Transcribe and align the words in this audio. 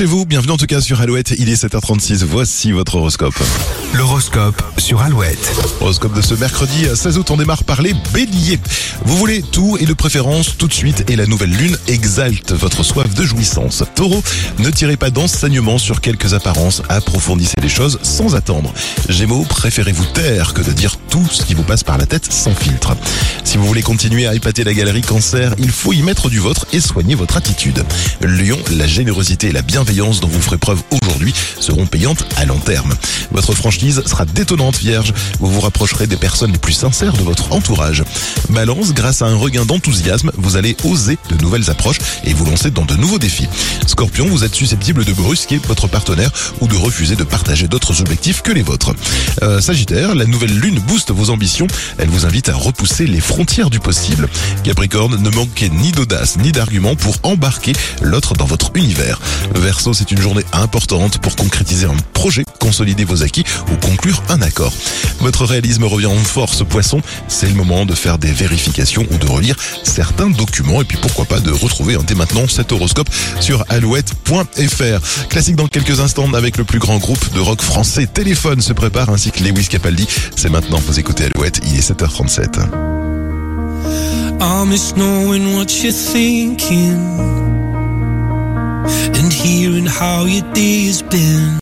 chez 0.00 0.06
vous, 0.06 0.24
bienvenue 0.24 0.52
en 0.52 0.56
tout 0.56 0.64
cas 0.64 0.80
sur 0.80 1.02
Alouette, 1.02 1.34
il 1.38 1.50
est 1.50 1.62
7h36, 1.62 2.24
voici 2.24 2.72
votre 2.72 2.94
horoscope. 2.94 3.34
L'horoscope 3.92 4.62
sur 4.78 5.02
Alouette. 5.02 5.52
Horoscope 5.78 6.14
de 6.14 6.22
ce 6.22 6.32
mercredi 6.32 6.86
16 6.94 7.18
août, 7.18 7.30
on 7.30 7.36
démarre 7.36 7.64
par 7.64 7.82
les 7.82 7.92
béliers. 8.14 8.58
Vous 9.04 9.18
voulez 9.18 9.42
tout 9.42 9.76
et 9.78 9.84
de 9.84 9.92
préférence 9.92 10.56
tout 10.56 10.68
de 10.68 10.72
suite 10.72 11.10
et 11.10 11.16
la 11.16 11.26
nouvelle 11.26 11.50
lune 11.50 11.76
exalte 11.86 12.52
votre 12.52 12.82
soif 12.82 13.12
de 13.14 13.24
jouissance. 13.24 13.84
Taureau, 13.94 14.22
ne 14.58 14.70
tirez 14.70 14.96
pas 14.96 15.10
d'enseignement 15.10 15.76
sur 15.76 16.00
quelques 16.00 16.32
apparences, 16.32 16.80
approfondissez 16.88 17.60
les 17.60 17.68
choses 17.68 17.98
sans 18.02 18.34
attendre. 18.34 18.72
Gémeaux, 19.10 19.44
préférez-vous 19.44 20.06
taire 20.14 20.54
que 20.54 20.62
de 20.62 20.72
dire 20.72 20.96
tout 21.10 21.26
ce 21.30 21.44
qui 21.44 21.52
vous 21.52 21.64
passe 21.64 21.84
par 21.84 21.98
la 21.98 22.06
tête 22.06 22.32
sans 22.32 22.54
filtre. 22.54 22.96
Si 23.44 23.58
vous 23.58 23.66
voulez 23.66 23.82
continuer 23.82 24.26
à 24.26 24.34
épater 24.34 24.64
la 24.64 24.72
galerie 24.72 25.02
cancer, 25.02 25.54
il 25.58 25.70
faut 25.70 25.92
y 25.92 26.00
mettre 26.02 26.30
du 26.30 26.38
vôtre 26.38 26.64
et 26.72 26.80
soigner 26.80 27.16
votre 27.16 27.36
attitude. 27.36 27.84
Lion, 28.22 28.58
la 28.70 28.86
générosité 28.86 29.48
et 29.48 29.52
la 29.52 29.60
bienveillance 29.60 29.89
dont 29.90 30.28
vous 30.28 30.40
ferez 30.40 30.56
preuve 30.56 30.80
aujourd'hui 31.02 31.34
seront 31.58 31.84
payantes 31.84 32.24
à 32.36 32.44
long 32.44 32.58
terme. 32.58 32.94
Votre 33.32 33.54
franchise 33.54 34.02
sera 34.06 34.24
détonnante 34.24 34.78
vierge, 34.78 35.12
vous 35.40 35.50
vous 35.50 35.60
rapprocherez 35.60 36.06
des 36.06 36.16
personnes 36.16 36.52
les 36.52 36.58
plus 36.58 36.74
sincères 36.74 37.12
de 37.12 37.22
votre 37.22 37.52
entourage. 37.52 38.04
Balance, 38.50 38.94
grâce 38.94 39.20
à 39.22 39.26
un 39.26 39.34
regain 39.34 39.64
d'enthousiasme, 39.64 40.30
vous 40.36 40.56
allez 40.56 40.76
oser 40.84 41.18
de 41.28 41.42
nouvelles 41.42 41.70
approches 41.70 41.98
et 42.22 42.32
vous 42.32 42.44
lancer 42.44 42.70
dans 42.70 42.84
de 42.84 42.94
nouveaux 42.94 43.18
défis. 43.18 43.48
Scorpion, 43.88 44.26
vous 44.26 44.44
êtes 44.44 44.54
susceptible 44.54 45.04
de 45.04 45.12
brusquer 45.12 45.60
votre 45.66 45.88
partenaire 45.88 46.30
ou 46.60 46.68
de 46.68 46.76
refuser 46.76 47.16
de 47.16 47.24
partager 47.24 47.66
d'autres 47.66 48.00
objectifs 48.00 48.42
que 48.42 48.52
les 48.52 48.62
vôtres. 48.62 48.94
Euh, 49.42 49.60
Sagittaire, 49.60 50.14
la 50.14 50.24
nouvelle 50.24 50.56
lune 50.56 50.78
booste 50.78 51.10
vos 51.10 51.30
ambitions, 51.30 51.66
elle 51.98 52.08
vous 52.08 52.26
invite 52.26 52.48
à 52.48 52.54
repousser 52.54 53.08
les 53.08 53.20
frontières 53.20 53.70
du 53.70 53.80
possible. 53.80 54.28
Capricorne, 54.62 55.20
ne 55.20 55.30
manquez 55.30 55.68
ni 55.68 55.90
d'audace 55.90 56.36
ni 56.38 56.52
d'arguments 56.52 56.94
pour 56.94 57.16
embarquer 57.24 57.72
l'autre 58.02 58.34
dans 58.34 58.46
votre 58.46 58.70
univers. 58.76 59.20
C'est 59.80 60.10
une 60.10 60.20
journée 60.20 60.44
importante 60.52 61.18
pour 61.18 61.36
concrétiser 61.36 61.86
un 61.86 61.96
projet, 62.12 62.44
consolider 62.60 63.04
vos 63.04 63.22
acquis 63.22 63.44
ou 63.72 63.76
conclure 63.76 64.22
un 64.28 64.42
accord. 64.42 64.72
Votre 65.20 65.46
réalisme 65.46 65.84
revient 65.84 66.06
en 66.06 66.16
force, 66.16 66.62
poisson, 66.64 67.00
c'est 67.28 67.48
le 67.48 67.54
moment 67.54 67.86
de 67.86 67.94
faire 67.94 68.18
des 68.18 68.30
vérifications 68.30 69.06
ou 69.10 69.16
de 69.16 69.26
relire 69.26 69.56
certains 69.82 70.28
documents 70.28 70.82
et 70.82 70.84
puis 70.84 70.98
pourquoi 70.98 71.24
pas 71.24 71.40
de 71.40 71.50
retrouver 71.50 71.96
dès 72.06 72.14
maintenant 72.14 72.46
cet 72.46 72.72
horoscope 72.72 73.08
sur 73.40 73.64
alouette.fr. 73.70 75.28
Classique 75.30 75.56
dans 75.56 75.68
quelques 75.68 76.00
instants 76.00 76.30
avec 76.34 76.58
le 76.58 76.64
plus 76.64 76.78
grand 76.78 76.98
groupe 76.98 77.32
de 77.32 77.40
rock 77.40 77.62
français 77.62 78.06
Téléphone 78.06 78.60
se 78.60 78.74
prépare 78.74 79.08
ainsi 79.08 79.30
que 79.30 79.42
Lewis 79.42 79.68
Capaldi. 79.68 80.06
C'est 80.36 80.50
maintenant, 80.50 80.80
vous 80.86 81.00
écoutez 81.00 81.24
Alouette, 81.24 81.60
il 81.66 81.78
est 81.78 81.90
7h37. 81.90 82.60
I 84.42 84.64
miss 84.66 84.92
knowing 84.94 85.56
what 85.56 85.82
you're 85.82 85.92
thinking? 85.92 87.39
And 89.20 89.32
hearing 89.32 89.84
how 89.84 90.24
your 90.24 90.46
day 90.54 90.86
has 90.86 91.02
been. 91.02 91.50